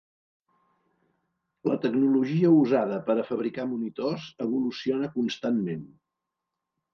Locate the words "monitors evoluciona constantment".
3.75-5.87